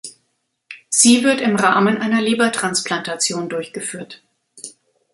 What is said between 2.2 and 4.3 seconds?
Lebertransplantation durchgeführt.